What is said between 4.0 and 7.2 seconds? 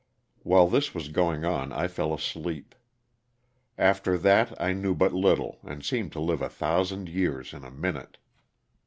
that I knew but little and seemed to live a thousand